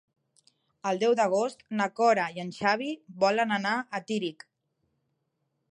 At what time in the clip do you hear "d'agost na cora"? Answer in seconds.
1.19-2.25